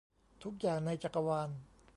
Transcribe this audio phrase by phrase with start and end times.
[0.43, 1.49] ทุกอย่างในจักรวาล